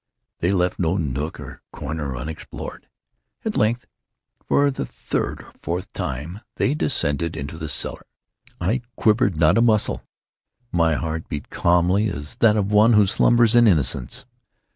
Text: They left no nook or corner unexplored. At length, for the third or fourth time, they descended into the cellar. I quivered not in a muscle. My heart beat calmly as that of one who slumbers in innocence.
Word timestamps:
They 0.39 0.51
left 0.51 0.79
no 0.79 0.97
nook 0.97 1.39
or 1.39 1.61
corner 1.71 2.17
unexplored. 2.17 2.87
At 3.45 3.55
length, 3.55 3.85
for 4.47 4.71
the 4.71 4.83
third 4.83 5.41
or 5.43 5.53
fourth 5.61 5.93
time, 5.93 6.41
they 6.55 6.73
descended 6.73 7.37
into 7.37 7.55
the 7.55 7.69
cellar. 7.69 8.07
I 8.59 8.81
quivered 8.95 9.37
not 9.37 9.57
in 9.57 9.57
a 9.57 9.61
muscle. 9.61 10.01
My 10.71 10.95
heart 10.95 11.29
beat 11.29 11.51
calmly 11.51 12.07
as 12.07 12.35
that 12.37 12.57
of 12.57 12.71
one 12.71 12.93
who 12.93 13.05
slumbers 13.05 13.53
in 13.53 13.67
innocence. 13.67 14.25